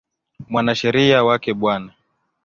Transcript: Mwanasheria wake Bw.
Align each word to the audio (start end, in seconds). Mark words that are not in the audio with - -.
Mwanasheria 0.49 1.19
wake 1.27 1.53
Bw. 1.59 1.63